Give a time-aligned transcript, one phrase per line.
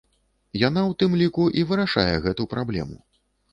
[0.67, 3.01] Яна, у тым ліку, і вырашае гэту праблему.